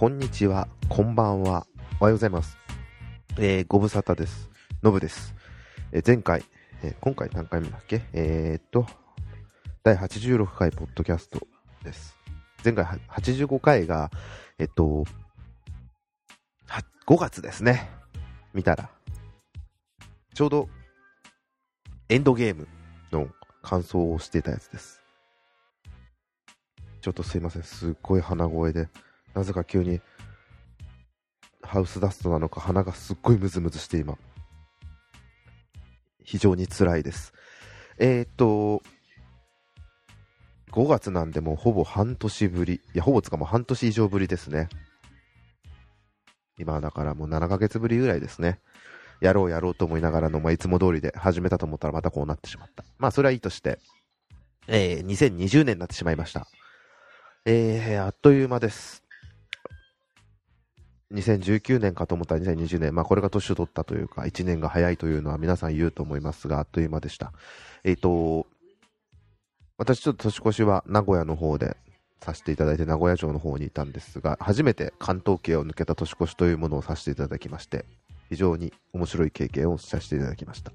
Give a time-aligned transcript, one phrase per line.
[0.00, 1.66] こんにちは、こんばんは、
[2.00, 2.56] おはようございます。
[3.36, 4.48] えー、ご無沙汰です。
[4.82, 5.34] のぶです。
[5.92, 6.42] えー前回、
[6.82, 8.00] えー今回何回目だっけ？
[8.14, 8.86] えー、っと、
[9.82, 11.46] 第86回ポッドキャスト
[11.84, 12.16] です。
[12.64, 14.10] 前回85回が、
[14.58, 15.04] えっと、
[17.06, 17.90] 5月ですね。
[18.54, 18.88] 見たら。
[20.32, 20.70] ちょうど、
[22.08, 22.68] エンドゲーム
[23.12, 23.28] の
[23.60, 25.02] 感想をしてたやつです。
[27.02, 27.64] ちょっとすいません。
[27.64, 28.88] すっごい鼻声で。
[29.34, 30.00] なぜか急に
[31.62, 34.18] ハウスダストなのか鼻がすっごいムズムズして今。
[36.24, 37.32] 非常に辛いです。
[37.98, 38.82] えー、っと
[40.72, 42.74] 5月なんでもうほぼ半年ぶり。
[42.74, 44.68] いやほぼつかもう半年以上ぶりですね。
[46.58, 48.60] 今だからもう7ヶ月ぶりぐらいですね。
[49.20, 52.84] やろうやろうと思いながらの、まあ、いつも通りで始めたと思ったらまたこうなってしまった。
[52.98, 53.78] まあそれはいいとして。
[54.66, 56.46] えー、2020年になってしまいました。
[57.44, 59.02] えー、あっという間です。
[61.12, 67.32] 2019年かと思ったら2020年、まあ、これが年を取ったというか、1年が早いというのは皆さん言うと思いますが、あっという間でした。
[67.82, 68.46] えっ、と、
[69.76, 71.76] 私ちょっと年越しは名古屋の方で
[72.22, 77.86] させていただいて、名古屋城の方にいたんですが、初めて関東圏を抜けた年越しというものをさせていただきまして、
[78.28, 80.70] 非常に面白い経験をさせていただきました。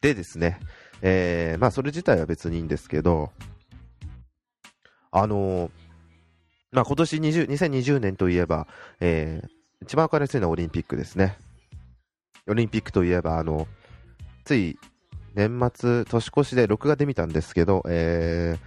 [0.00, 0.58] でですね、
[1.02, 3.30] えー、まあそれ自体は別にいいんですけど、
[5.10, 5.70] あのー
[6.72, 8.66] まあ、今年20 2020年といえば、
[9.00, 11.38] えー一番分かりやすいのはオリンピックですね。
[12.46, 13.66] オリンピックといえば、あの、
[14.44, 14.78] つい
[15.34, 18.58] 年末、年越しで録画で見たんですけど、え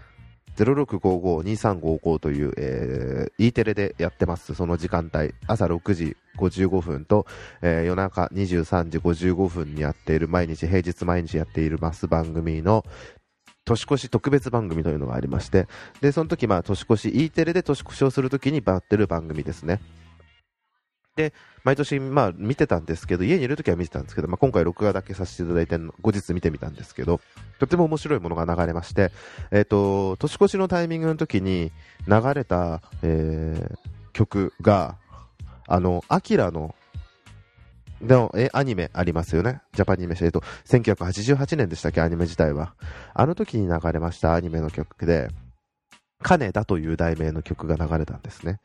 [0.56, 7.28] ー、0655-2355という、えー、E テレでやってます、その時間帯、朝6時55分と、
[7.62, 12.84] えー夜中23時55分にやっている、毎日、平日毎日やっているます番組の、
[13.66, 15.68] 年越し特別番組というのがありまして、
[16.02, 19.82] で、その時、まあ、年越し、E テレで年越しをするときにやってる番組ですね。
[21.16, 27.22] で、毎年、まあ、見てたんですけど、家にいるときは見てたんですけど、まあ、今回録画だけさせていただいて、後日見てみたんですけど、
[27.60, 29.12] とても面白いものが流れまして、
[29.52, 31.72] えっ、と、年越しのタイミングの時に
[32.08, 34.98] 流れた、えー曲が、
[35.68, 36.74] あの、アキラの、
[38.04, 39.62] のえアニメありますよね？
[39.74, 42.76] ジャパニメシえっと、1988年でしたっけ、アニメ自体は。
[43.14, 45.30] あの時に流れましたアニメの曲で、
[46.22, 48.60] 金田という題名の曲が流れたんですね。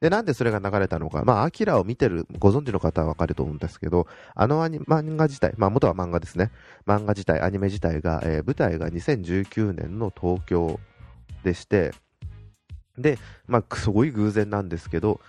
[0.00, 6.50] で、なんでそれが流れたのか、まあ、アキラを見てる、ご存知の方はわかると思うんですけど、あのアニ漫画自体、まあ、元は漫画ですね。
[6.86, 10.80] 漫画自体、アニメ自体が、えー舞台が2019年の東京
[11.44, 11.92] でして、
[12.96, 15.20] で、まあ、すごい偶然なんですけど、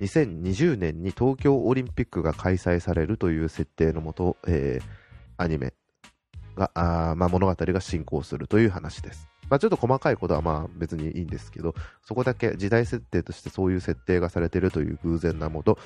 [0.00, 5.02] 2020年に東京オリンピックが開催されるという設定のもと、えー
[5.42, 5.72] アニメ
[6.56, 9.28] が、あまあ、物語が進行するという話です。
[9.48, 15.78] まあ、ちょっと細かいことはまあ別にいいんですけど、そこだけ時代設定としてそういう設定がされているという偶然なもと、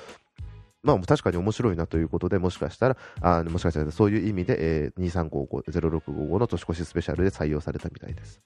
[0.83, 8.41] まあ確かに面白いなということで、もしかしたら、あもしかしたらそういう意味で、えー、2355、0655の年越しスペシャルで採用されたみたいです。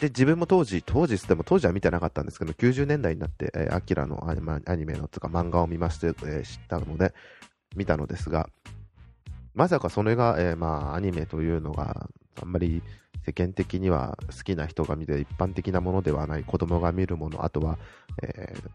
[0.00, 7.12] で、自分も当時、当時っても当時は見てなかったんですけど、90年代になって、えーアキラのアニメアニメのとか漫画を見まして、えー知ったので、
[7.76, 8.48] 見たのですが、
[9.54, 12.08] まさかそれが、えーまあアニメというのが
[12.40, 12.82] あんまり
[13.26, 17.78] 世間的には好きな人が見て一般的なものではない子供が見るものあとは、
[18.22, 18.70] えー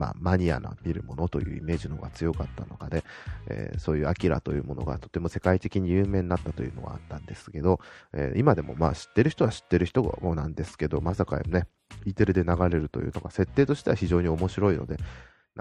[0.00, 3.04] まあ、マニアな見るものというイメージの方が強かったのかで、
[3.48, 7.80] えーそういうアキラというものがとても世界的に有名になったというのはあったんですけど、
[8.14, 11.66] えー今でもまあ知ってる人は知ってる人もなんですけどまさかね
[12.06, 14.96] E テレで流れるというのが設定としては非常に面白いので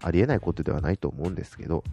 [0.01, 1.83] ありえないことではないと思うんですけど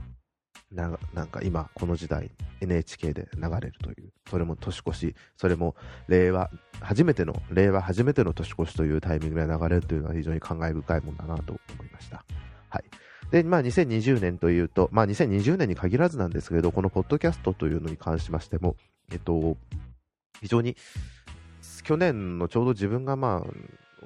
[0.72, 4.12] ななんか今この時代 NHK で流れるという。
[4.28, 5.14] それも年越し。
[5.36, 5.76] それも
[6.08, 6.50] 令和
[6.80, 12.24] 初めての令和初めての年越しというタイミングで流れるというのは非常に感慨深いものだなと思いました。
[12.68, 12.84] はい。
[13.30, 18.76] でまあ、2020年というと、まあ、2020年に限らずなんですけれど、このポッドキャストというのに関しましても、
[19.10, 19.56] えっと、
[20.40, 20.76] 非常に
[21.82, 23.50] 去年のちょうど自分がまあ、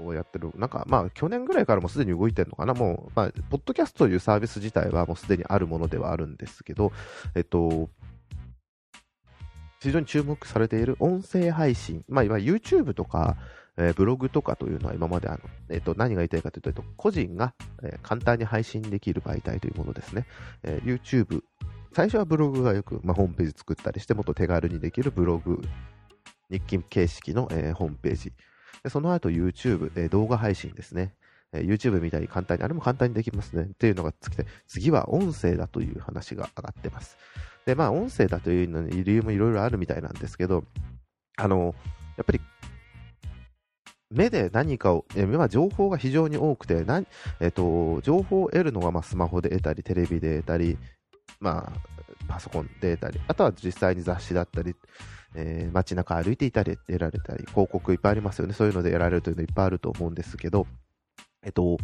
[0.06, 6.92] をやってる、なんかまあ去年ぐらいからもうすでに動いてるのかな、もう、まあ、ポッドキャストというサービス自体はもうすでにあるものではあるんですけど、
[7.34, 7.90] えっと、
[9.80, 13.36] 非常に注目されている音声配信、まあ、いわゆる YouTube とか、
[13.76, 15.38] えーブログとかというのは今まであの、
[15.70, 20.26] えっと何が言いたいかというと、えっと個人が、えー簡単に配信できる媒体というものですね。
[20.62, 21.42] えー YouTube、
[21.94, 25.62] 最初はブログがよく、まあ、ホームページ作ったりして、もっと手軽にできるブログ、
[26.50, 28.32] 日記形式の、えーホームページ。
[28.82, 31.14] でその後 YouTube、えー動画配信ですね。
[31.52, 33.64] えー YouTube みたいに簡単に、あれも簡単にできますね。
[33.64, 37.16] っていうのがつきて、次は音声だという話が上がってます。
[37.66, 40.64] で、まあ、音声だというのに理由もいろいろあるみたいなんですけど、
[41.36, 41.74] あの、
[42.16, 42.40] やっぱり、
[44.10, 47.02] 目で何かを、え目は情報が非常に多くて、な
[47.38, 50.78] えっと、情報を得るのがまあスマホで得たり、テレビで得たり、
[51.38, 51.72] まあ、
[52.26, 54.74] パソコンで得たり、あとは実際に雑誌だったり、
[55.34, 58.54] えー、街中歩いていたり得られたり、広告いっぱいありますよね。
[58.54, 60.66] そういうので得られるというのいっぱいあると思うんですけど、
[61.42, 61.78] えっと、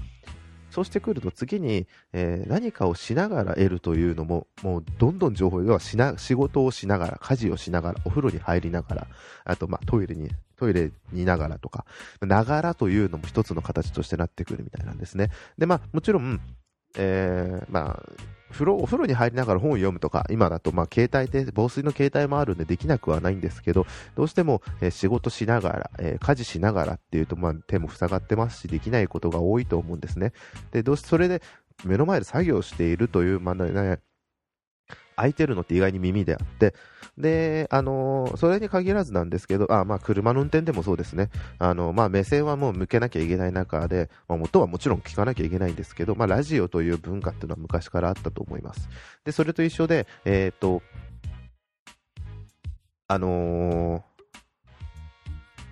[0.70, 9.06] そうしてくると次に、えー、何かをしながら得るというのも、もうどんどん情報、要はしな仕事をしながら、家事をしながら、お風呂に入りながら、
[9.44, 11.86] あとまあトイレに、トイレにいながらとか、
[12.20, 15.30] ながらというのも一つの形としてなってくるみたいなんですね。
[15.56, 16.40] で、まあもちろん、
[16.98, 18.02] えー、まあ、
[18.50, 30.32] 風呂お風呂に入りながら本を読むとか、今だとまあ携帯で、防水の携帯もあるんでできなくはないんですけど、どうしても、え、仕事しながら、え、家事しながらっていうと、まあ、手も塞がってますし、できないことが多いと思うんですね。
[30.72, 31.42] で、どうしそれで
[31.84, 33.98] 目の前で作業しているという、まあね、
[35.16, 36.74] 空いてるのって意外に耳であって、
[37.18, 41.30] で、あのー、それに限らずなんですけど、あまあ、車の運転でもそうですね。
[41.58, 48.88] あの、まあ、目線はもう向けなきゃいけない中で、まあ、元はもちろん聞かなきゃいけないんですけど、まあ、ラジオという文化っていうのは昔からあったと思います。
[49.24, 50.82] で、それと一緒で、えっ、と、
[53.08, 54.15] あのー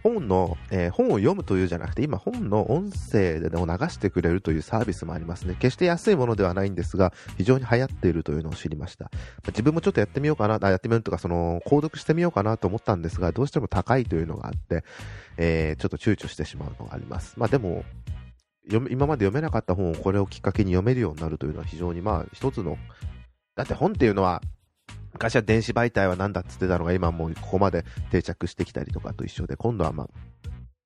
[0.05, 5.57] 本の、えー、本を読むというじゃなくて、今本の音声で、を流してくれるというサービスもありますね。
[5.59, 9.11] 決して安いものではないんですが、非常に流行っているというのを知りました。
[9.47, 14.85] 自分もちょっとやってみようかな、あやってみるとか、その、購読してみようかなと思ったんですが、どうしても高いというのがあって、
[15.39, 17.35] えー、ちょっと躊躇してしまうのがあります。
[17.39, 17.85] まあでも、
[18.69, 22.77] 今まで読めなかった本をこれをきっかけに読めるようになるというのは非常にまあ一つの、
[23.57, 24.43] だって本っていうのは
[25.15, 30.09] 昔は電子媒体は何だっつってたのが今もうここまで定着してきたりとかと一緒で、今度はまあ、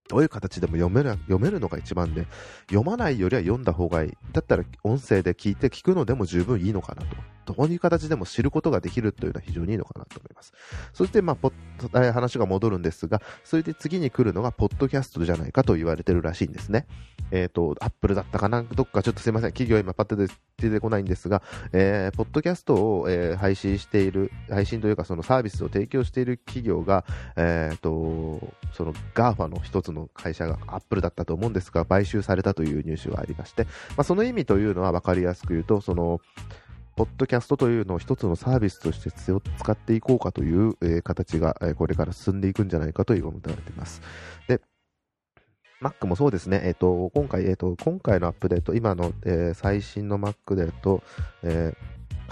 [0.09, 2.27] どういう形でも読める読めるのが一番で、
[2.69, 4.13] 読まないよりは読んだ方がいい。
[4.33, 7.17] だったら音声で聞いて聞くのでも十分いいのかなと。
[7.49, 10.53] どういう形でも知ることができるというのは非常にいいのかなと思います。
[10.93, 16.87] そして、まあ、話が戻るんですが、それで次に来るのが、ポッドキャストじゃないかと言われてるらしいんですね。
[17.31, 18.63] えっ、ー、と、アップルだったかな？
[18.63, 19.51] どっかちょっとすいません。
[19.51, 20.29] 企業今パッと出
[20.71, 21.43] てこないんですが、
[21.73, 27.05] えー、ポッドキャストを、えー、配信している、配信というかそのサービスを提供している企業が、
[27.37, 36.21] えっ、ー、と、その GAFA の一つの会社がアップルだったと思うんですが、買収されたというニュースがありまして、まあ、その意味というのは分かりやすく言うと、その、
[36.99, 39.33] ポッドキャストというのを一つのサービスとして使
[39.71, 44.03] っていこうかという、えー、形が、えー、これから進んでいくんじゃないかと今も言われています。
[44.49, 44.61] で、
[45.81, 51.05] Mac もそうですね、えっ、ー、と、今回、えっ、と、今回のアップデート、今の、え最新の Mac でと、
[51.45, 51.73] え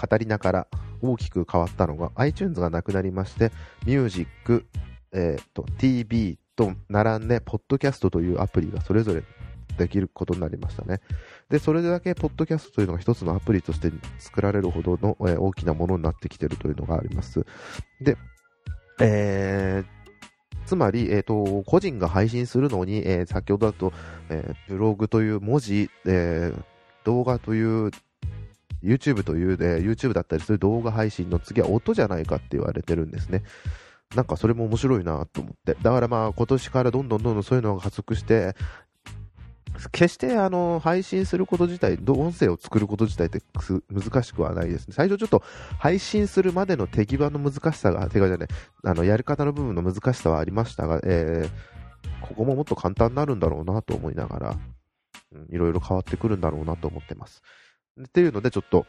[0.05, 0.67] 語りながら
[1.01, 3.53] 大きく変わったのが iTunes がなくなりまして、
[3.85, 4.65] Music、
[5.13, 9.23] えっ、と、TV と並んで、ポッドキャストというアプリがそれぞれ
[9.77, 10.99] できることになりましたね。
[11.49, 17.45] で、それだけ、ポッドキャストというのが一つのアプリとして作られるほどの、えー、大きなものになってきてるというのがあります。
[18.01, 18.17] で、
[18.99, 23.93] えー、つまり、え、ー、と、個人が配信するのに、えー、先ほどだと、
[24.29, 26.63] えー、ブログという文字、えー、
[27.05, 27.91] 動画という
[28.83, 33.43] YouTube という、え、YouTube だったりする動画配信の次は音じゃないかって言われてるんですね。
[34.15, 35.75] なんかそれも面白いなと思って。
[35.81, 38.55] だからまあ今年からどんどんどんどんそういうのが加速して、
[39.91, 43.41] 決してあの配信すること自体、音声を作ること自体って
[43.91, 44.93] 難しくはないですね。
[44.93, 45.43] 最初ちょっと
[45.79, 48.47] 配信するまでの手際の難しさが、手際じゃない、
[48.83, 54.57] あのやり方の部分の難しさはありましたが、えー、ここももっと簡単になるんだろうなと思いながら、
[55.49, 57.41] いろいろ変わってくるんだろうなと思ってます。
[58.01, 58.85] っていうので、ちょっと、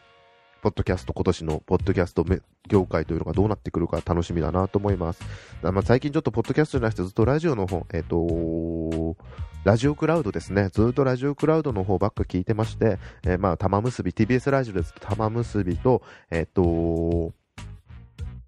[0.61, 2.25] ポッドキャスト、今年のポッドキャスト
[2.67, 5.21] 業界というのがどうなってくるか楽しみだなと思います。
[5.61, 9.17] まあ、最近ちょっとポッドキャストじゃなくてずっとラジオの方、えっ、ー、と
[9.63, 10.69] ラジオクラウドですね。
[10.69, 16.01] ずっとラジオクラウドの方ばっか聞いてまして、えー、まあ、玉結び、TBS ラジオですと玉結びと、
[16.31, 17.33] えっ、ー、と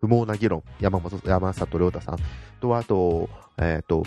[0.01, 2.17] 不毛な議論、山本、山里亮太さん
[2.59, 4.03] と、あと、えっ、と、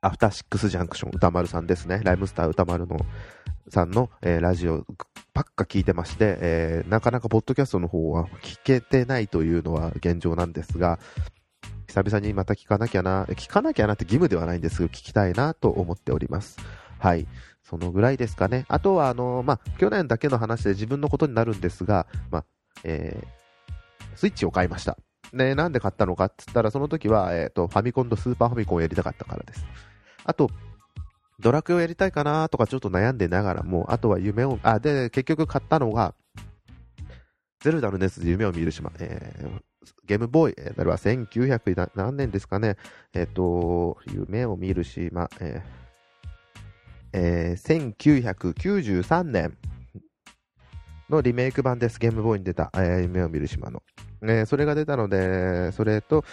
[0.00, 2.00] アフターシックスジャンクション、歌丸さんですね。
[2.04, 2.98] ライムスター歌丸の
[3.68, 4.84] さんの、えー、ラジオ
[5.34, 11.00] ばっか聞いてまして、えー、なかなかポッドキャストの方は聞けてないというのは現状なんですが、
[11.88, 16.58] 久々にまた聞かなきゃな、聞かなきゃなって義務ではないんですが、聞きたいなと思っております。
[16.98, 17.26] はい。
[17.64, 18.64] そのぐらいですかね。
[18.68, 22.44] あとは、あの、まあ、去年だけの話で自分のことになるんですが、まあ、
[22.84, 24.96] えー、スイッチを買いました。
[25.32, 29.66] ね、なんで買ったのかって言ったら、その時は、えっ、ー、と、ファミコンとスーパーファミコンをやりたかったからです。
[30.24, 30.50] あと、
[31.40, 36.14] ドラクエをやりたいかなとかちょっと悩んでながらも、あとは夢を、あ、で、結局買ったのが、
[37.60, 39.60] ゼルダの熱で夢を見る島、えー、
[40.06, 42.76] ゲームボーイ、えー、あれは1900何年ですかね、
[43.14, 45.84] えっ、ー、と、夢を見る島、えー
[47.16, 49.56] えー、1993年
[51.08, 51.98] のリメイク版です。
[52.00, 53.82] ゲームボーイに出た、えー、夢を見る島の。
[54.22, 56.24] えー、それが出たので、それと、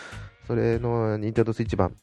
[0.47, 1.95] それのニンテンドスイッチ版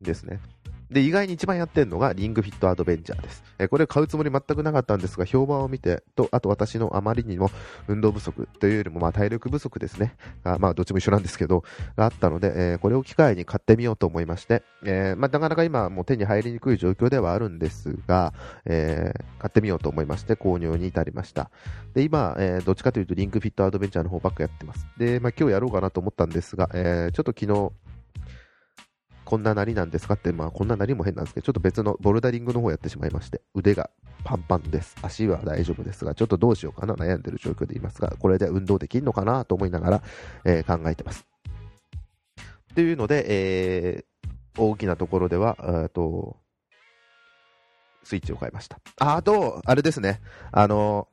[0.00, 0.40] ですね。
[0.90, 3.42] で、意外に一番やってるのがリングフィットアドベンチャーです。
[3.58, 7.50] えこれ買うつもり全くなかったんですが、評判を見て、と、あと私のあまりにも
[7.88, 10.14] 運動不足というよりも、まあ体力不足ですね。
[10.44, 11.64] あまあどっちも一緒なんですけど、
[11.96, 18.32] があったので、えー、これを機会に買ってみようと思いまして、えー、まあなかなか今もう手に入りにくい状況ではあるんですが、
[18.64, 21.50] えー、買ってみようと思いまして購入に至りました。
[21.94, 24.86] で、今、えどっちかというとリングフィットアドベンチャーの方ばっかやってます。
[24.98, 27.72] で、まあ今日やろうかなと思ったんですが、えちょっと昨日、
[29.26, 30.14] こんななりなんですか？
[30.14, 33.90] って、まあこんななりも変なんですけど、ちょっと別のボルダリングの方やってしまいまして、腕が
[34.24, 34.96] パンパンです。
[35.02, 36.94] 足は大丈夫ですが、ちょっとどうしようかな？
[36.94, 39.44] 悩んでる状況でいますが、これで運動できるのかな？
[39.44, 40.02] と思いながら、
[40.44, 41.26] えー、考えてます。
[42.74, 46.36] というので、えー、大きなところでは、えと、
[48.04, 48.78] スイッチを変えました。
[49.00, 50.20] あ、あと、あれですね、
[50.52, 51.08] あの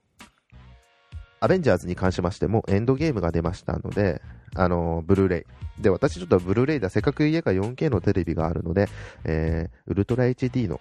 [1.43, 4.21] アベンジャーズに関しましても、エンドゲームが出ましたので、
[4.55, 5.45] あのブルーレ
[5.77, 5.81] イ。
[5.81, 8.87] で、私ちょっとブルーレイだ、せっかく家が 4K のテレビがあるので、
[9.25, 10.79] えー、ウルトラ HD の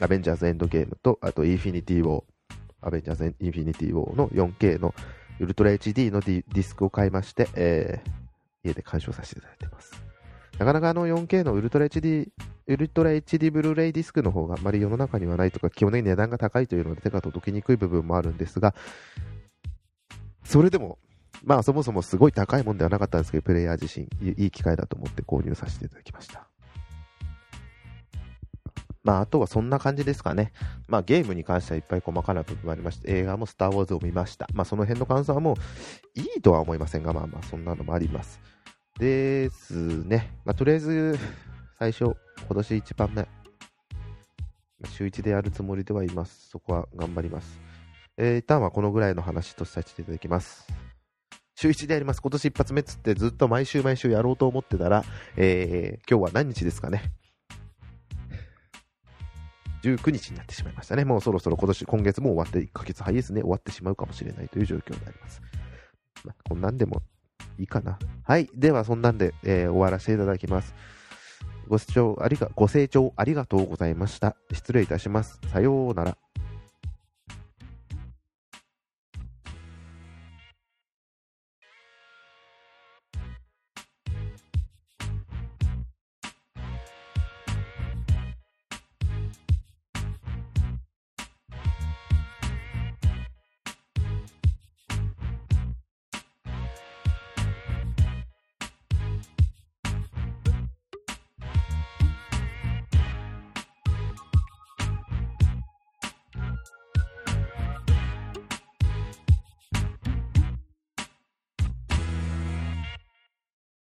[0.00, 2.24] アベンジャーズエンドゲームと、あとインフィニティウォー、
[2.82, 4.94] アベンジャーズインフィニティウォーの 4K の
[5.40, 9.92] ウルトラ HD のディスクを買いまして、えー、家で鑑賞させていただいてます。
[10.58, 12.28] なかなかあの 4K のウルトラ HD、
[12.66, 18.74] ウルトラ HD ブルーレイディスクの方があまり世の中にはないとか、基本的に値段が高いというので手が届きにくい部分もあるんですが、
[20.44, 20.98] それでも
[21.44, 26.46] まあそもそもすごい高いもんではなかったんですけど、プレイヤー自身、いい機会だと思って購入させていただきました。
[29.02, 30.52] まあ、あとはそんな感じですかね。
[30.86, 34.46] まあ、ゲームに関してはいっぱい細かな部分もありまして、映画もスター・ウォーズを見ました。
[34.54, 38.40] まあ、その辺の感想はもういいとは思いませんが、まあまあ、そんなのもあります。
[38.98, 40.30] ですね。
[40.44, 41.18] まあ、とりあえず、
[41.80, 42.14] 最初、
[42.46, 43.28] 今年1番目。
[44.88, 46.48] 週1でやるつもりではいます。
[46.50, 47.71] そこは頑張ります。
[48.22, 50.68] えー、一旦はこのぐらいの話とさせていただきます。
[51.56, 52.22] 週1でやります。
[52.22, 55.04] 今年一発目つってずっと毎週毎週やろうと思ってたら、
[55.36, 57.12] えー、今日は何日ですかね。
[59.82, 61.04] 19日になってしまいましたね。
[61.04, 63.40] もうそろそろ今年、今月も終わって1ヶ月早いですね。
[63.40, 65.42] 終わってしまうかもしれないという状況になります。
[66.24, 67.02] まあ、こんなんでも
[67.58, 67.98] いいかな。
[68.22, 68.48] はい。
[68.54, 70.76] では、そんなんで、えー、終わらせていただきます。
[71.66, 74.36] ご視聴ありが、ご清聴ありがとうございました。
[74.52, 75.40] 失礼いたします。
[75.48, 76.21] さようなら。